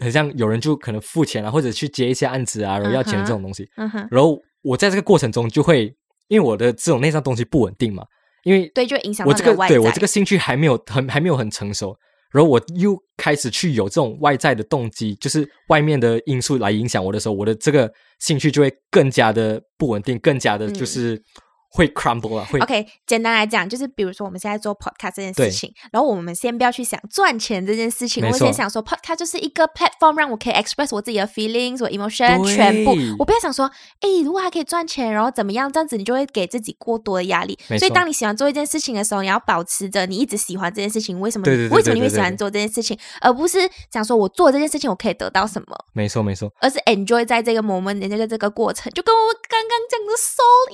[0.00, 5.92] 很像有人就可能付钱啊，或者去接一些案子啊，然后要钱这种东西，嗯哼，然后我在这个过程中就会，
[6.28, 8.04] 因为我的这种内脏东西不稳定嘛，
[8.44, 9.56] 因为对，就影响我这个。
[9.66, 11.96] 对我这个兴趣还没有很还没有很成熟，
[12.30, 20.74] 然后我又开始去有这种外在的动机，就是外面的因素来影响我的时候，我的这个兴趣就会更加的不稳定，更加的嗯。
[20.74, 21.22] 就是
[21.70, 32.96] 会 crumble 啊，会 OK，简单来讲，就是比如说我们现在做 podcast 这件事情，然后我们先不要去想赚钱这件事情，我先想说 podcast 就是一个 platform，让我可以 express 我自己的 feelings、我 emotion 全部。
[33.18, 37.58] 我不要想说，哎，如果还可以赚钱，然后怎么样，这样子你就会给自己过多的压力。
[37.78, 41.20] 所以当你喜欢做一件事情的时候，你要保持着你一直喜欢这件事情。
[41.20, 41.44] 为什么？
[41.70, 43.58] 为什么你会喜欢做这件事情，而不是
[43.92, 45.76] 想说我做这件事情我可以得到什么？
[45.92, 50.68] 没错没错，而是 enjoy 在这个 moment，在这个过程，就跟我刚刚讲的 soul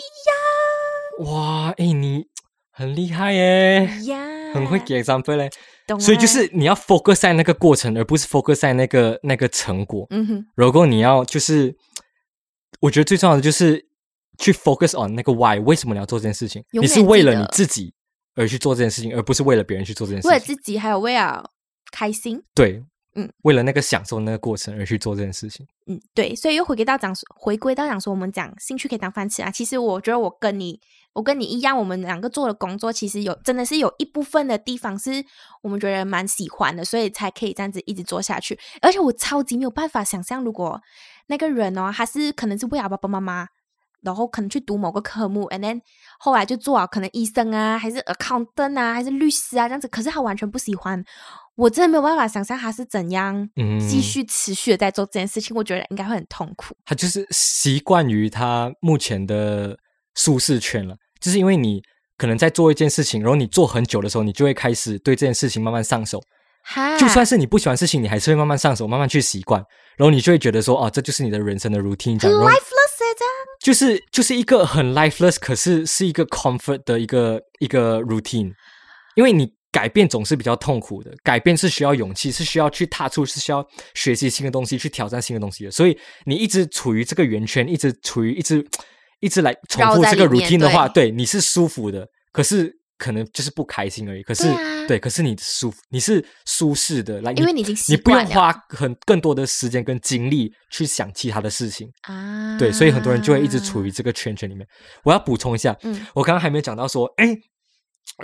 [1.21, 2.27] 哇，哎，你
[2.71, 3.89] 很厉害耶，
[4.53, 5.49] 很会给 example 嘞，
[5.87, 10.07] 懂所以就是你要 focus 在那个过程，而不是 focus 在那个那个成果。
[10.11, 11.77] 嗯哼，如果你要就是，
[12.81, 13.87] 我觉得最重要的就是
[14.39, 16.65] 去 focus on 那个 why，为什么你要做这件事情？
[16.73, 17.95] 你是为了你自己
[18.35, 20.31] 而去做这件事情，而不是为了别人去做这件事情。
[20.31, 21.51] 为了自己，还有为了
[21.93, 22.43] 开心。
[22.55, 22.83] 对，
[23.17, 25.67] 嗯，为了那个享受那个过程而去做这件事情。
[25.87, 29.51] 嗯，对，所以又回归到讲，回归到讲说，我们讲兴趣可以当饭吃啊。
[29.51, 30.81] 其实我觉得我跟你，
[31.13, 35.25] 我跟你一样，我们两个做的工作，其实有真的是有一部分的地方是
[35.63, 38.59] 我们觉得蛮喜欢的，所以才可以这样子一直做下去。
[38.83, 40.81] 而且我超级没有办法想象，如果
[41.29, 43.49] 那个人哦，他是可能是为了爸爸妈妈。
[44.03, 45.81] 然后可能去读某个科目，and then
[46.19, 49.89] 后来就做好可能医生啊，还是 accountant 啊，还是律师啊这样子。
[49.89, 51.03] 可是他完全不喜欢，
[51.57, 55.57] 我真的没有办法想象他是怎样嗯继续持续的在做这件事情。
[55.57, 56.75] 我觉得应该会很痛苦。
[56.85, 59.77] 他就是习惯于他目前的
[60.15, 61.81] 舒适圈了，就是因为你
[62.17, 66.21] 可能在做一件事情，然后你做很久的时候，你就会开始对这件事情慢慢上手。
[66.67, 69.63] 哈，就算是你不喜欢事情，你还是会慢慢上手，慢慢去习惯，
[69.99, 78.51] 然后你就会觉得说，哦，这就是你的人生的 routine，这样，lifeless 欸这样就是就是一个很 lifeless，可是是一个 comfort 的一个一个 routine，
[79.15, 85.71] 因为你改变总是比较痛苦的，改变是需要勇气，是需要去踏出，是需要学习新的东西，去挑战新的东西的。
[85.73, 88.65] 所以你一直处于这个圆圈，一直处于一直
[89.19, 94.23] 一直来重绕复这个 routine 的话，对对你是舒服的，可是可能就是不开心而已。
[94.23, 94.45] 可是
[94.87, 101.89] 对啊可是你舒服，你是舒适的，来，因为你已经习你不用花很更多的时间跟精力去想其他的事情。
[102.03, 104.65] 啊，对，所以很多人就会一直处于这个圈圈里面。
[105.03, 107.35] 我要补充一下，嗯我刚刚还没有讲到说，哎，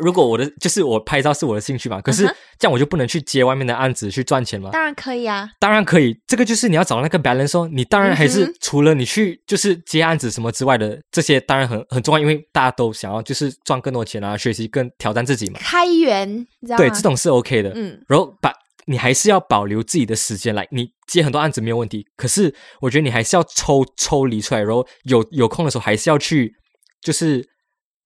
[0.00, 2.24] 如果我的就是我拍照是我的兴趣嘛，可是
[2.58, 4.70] 这样我就不能去接外面的案子去赚钱吗？
[4.72, 5.50] 当然可以啊。
[5.58, 7.68] 当然可以，这个就是你要找那个 balance 哦。
[7.72, 15.58] 你当然还是除了你去就是接案子什么之外的这些，当然很很重要，因为大家都想要就是赚更多钱啊，学习更挑战自己嘛。
[15.60, 16.76] 开源，你知道吗？
[16.78, 17.72] 对，这种是 OK 的。
[17.74, 18.52] 嗯，然后把
[18.86, 26.54] 你还是要保留自己的时间来，你接很多案子没有问题，可是我觉得你还是要抽抽离出来，然后有有空的时候还是要去，
[27.02, 27.44] 就是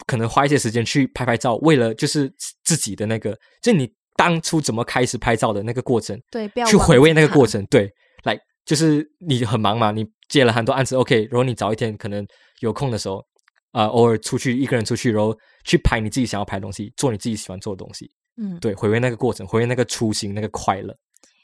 [0.06, 2.32] 可能花一些时间去拍拍照，为了就是
[2.64, 7.46] 自己的那个，就你当初怎么开始拍照的那个过程，对，不要去回味那个过。
[7.46, 7.90] 程，对，
[8.24, 12.26] 来就是你很忙嘛，你接了很多案子，OK，然后你早一天可能
[12.60, 13.24] 有空的时候，
[13.72, 18.10] 呃，偶尔出去一个人出去，然后去拍你自己想要拍的东西，做你自己喜欢做的东西。
[18.36, 20.96] 嗯，对，回味那个过程，回味那个初心，那个快乐，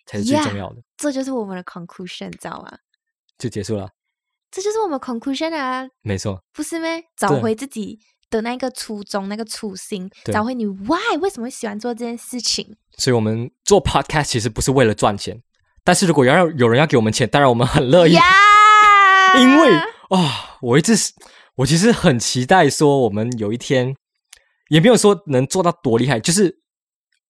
[0.06, 0.82] 才是最重要的。
[0.96, 2.78] 这就是我们的 conclusion，你知道吗？
[3.38, 3.88] 就结束了，
[4.50, 7.02] 这就是我们 conclusion 啊，没错，不是咩？
[7.16, 7.98] 找回自己
[8.30, 10.32] 的那个初衷、那个初心，对。
[10.32, 12.76] 找回你 why 为什么会喜欢做这件事情。
[12.96, 15.42] 所以我们做 podcast 其实不是为了赚钱，
[15.84, 18.22] 但是如果要有人要给我们钱，当然我们很乐意，呀，
[19.40, 19.74] 因为
[20.10, 20.94] 啊、我一直
[21.56, 23.94] 我其实很期待说，我们有一天
[24.68, 26.58] 也没有说能做到多厉害，就是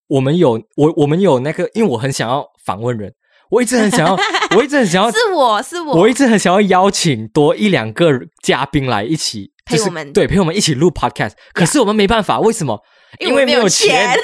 [0.08, 3.14] 我们有我我们有那个，因为我很想要访问人，
[3.50, 4.16] 我一直很想要，
[4.56, 10.12] 我一直很想要 是我是我，我一直很想要邀请多一两个嘉宾来一起就是陪我们。
[10.12, 12.82] 对陪我们一起录 podcast，可是我们没办法，为什么？
[13.18, 13.88] 因为没有有钱。
[13.90, 14.18] 钱，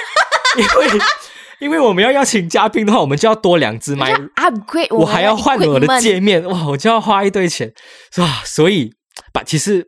[0.59, 1.04] 因为
[1.59, 7.72] 因为我们要邀请嘉宾的话，我们就要多两支麦，upgrade 我还要换我的界面，哇，我就要花一堆钱，
[8.12, 8.42] 是吧？
[8.44, 8.92] 所以
[9.32, 9.87] 把其实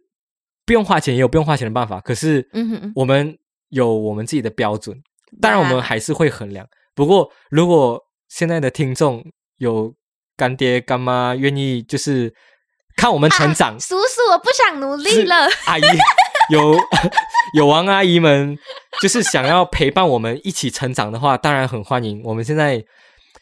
[0.64, 2.48] 不用花钱也有不用花钱的办法，可是
[2.94, 3.36] 我们
[3.68, 4.96] 有我们自己的标准，
[5.42, 6.66] 当然我们还是会衡量。
[6.94, 9.22] 不过如果现在的听众
[9.58, 9.94] 有
[10.36, 12.32] 干爹干妈愿意，就是
[12.98, 15.48] 看我们成长，啊叔叔，我不想努力了。
[15.66, 15.82] 阿姨
[16.50, 16.74] 有
[17.54, 18.58] 有王阿姨们，
[19.00, 22.20] 就是想要陪伴我们一起成长的话，当然很欢迎。
[22.24, 22.84] 我们现在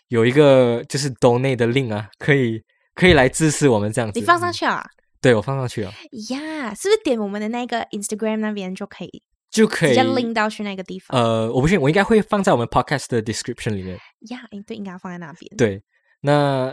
[0.09, 2.63] 有一个就是 donate 的 link 啊，可以
[2.95, 4.21] 可以来支持我们这样子。
[4.21, 4.85] 你放上嗯，去啊？
[5.23, 5.91] 对我放上去了，
[6.29, 11.19] 呀是不是点我们的那个 Instagram 那边就可以就可以直接 link 到去那个地方？
[11.19, 13.97] 呃，我不信，我应该会放在我们 podcast 的 description 里面。
[14.31, 15.57] 呀，诶对，应该要放在那边。
[15.57, 15.83] 对，
[16.21, 16.73] 那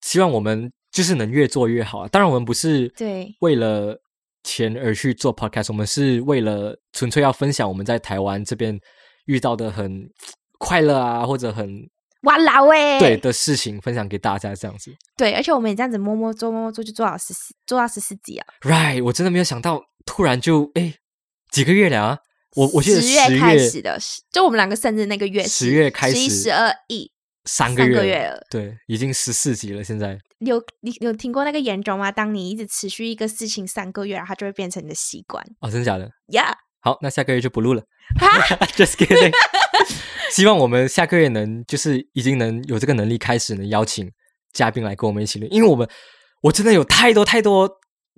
[0.00, 2.08] 希望我们就是能越做越好啊。
[2.08, 4.00] 当然，我们不是对为了
[4.44, 8.78] 钱而去做 podcast，我们是为了纯粹要分享我们在台湾这边
[9.26, 10.08] 遇到的很
[10.58, 11.68] 快乐啊，或者很
[12.22, 14.92] 哇啦喂，对的事情分享给大家，这样子。
[15.16, 18.46] 对，而且我们也这样子摸摸做摸摸做，就做到十四，做到十四集啊。
[18.62, 20.94] Right，我真的没有想到，突然就哎
[21.50, 22.18] 几个月了啊！
[22.56, 23.98] 我我记得十十月开始的，
[24.30, 27.10] 就我们两个生日那个月，十月开始十一、始十二、一。
[27.44, 29.84] 三个月三个月了对，已经十四集了。
[29.84, 32.10] 现在你有你有听过那个严重吗？
[32.10, 36.10] 当你一直持续一个事情三个月，然后它就会变成你的习惯哦，真的假的？
[36.28, 36.56] 呀。
[36.80, 37.82] 好，那下个月就不录了。
[38.76, 39.32] Just kidding。
[40.30, 44.10] 希望我们下个月能就是已经能有这个能力，开始能邀请
[44.52, 45.88] 嘉宾来跟我们一起录，因为我们
[46.42, 47.70] 我真的有太多太多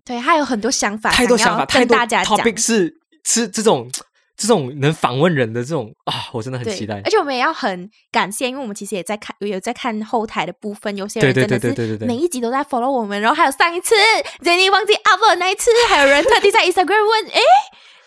[0.04, 2.36] 对，他有很多想法，太多想法，太多大家讲。
[2.36, 2.92] topic 是
[3.24, 3.88] 是这种
[4.36, 7.00] 这种能访问人的这种啊，我真的很期待。
[7.04, 7.10] 而。
[7.10, 13.94] 且我们也要很感谢，因为我们其实也在看，有在看后台的部分，有些人真的是每一集都在 follow 我们，然后还有上一次
[14.42, 17.40] Jenny 忘记 upload 那一次，还有人特地在 Instagram 问，哎，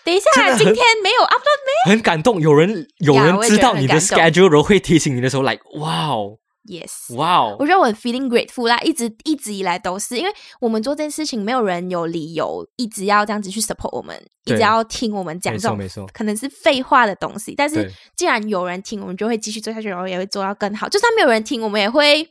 [0.04, 6.38] 等一下今天没有 upload 很感动，有人有人知道你的 schedule，然后会提醒你的时候，like 哇哦。
[6.38, 7.16] 没？Yes。
[7.16, 14.16] 哇哦我，觉得我很 feeling grateful 啦，一直一直以来都是，因为我们做这件事情，没有人有理由一直要这样子去 support 我们，
[14.46, 17.56] 一直要听我们讲这种没错，可能是废话的东西。
[17.56, 20.88] 但是既然有人听，我们就会继续做下去，然后也会做到更好。
[20.88, 22.30] 就算没有人听，我们也会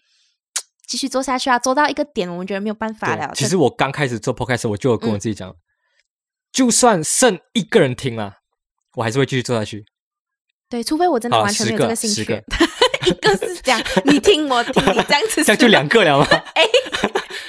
[0.87, 3.33] 继续做下去啊，做到一个点，我们觉得没有办法了。
[3.35, 5.55] 其实我刚开始做 podcast，我就有跟我嗯自己讲，
[6.53, 8.37] 就算剩一个人听了，
[8.95, 9.85] 我还是会继续做下去。
[10.71, 12.25] 对，除非我真的完全没有这个兴趣。
[13.07, 16.27] 一个是这样，你听我听，你这样子 这样就是两个了吗？
[16.55, 16.65] 哎，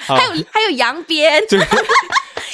[0.06, 1.58] 好还有还有扬鞭，就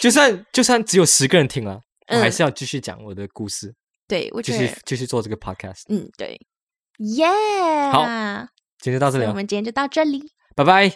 [0.01, 3.73] 就算就算只有十个人听了，我嗯还是要继续讲我的故事，
[4.07, 5.83] 对我继续觉得，继续做这个 podcast。
[5.89, 6.39] 嗯，对，
[6.99, 7.27] 耶，
[7.91, 8.05] 好
[8.81, 10.31] 今天就到这里了，我们今天就到这里。
[10.55, 10.95] 拜拜。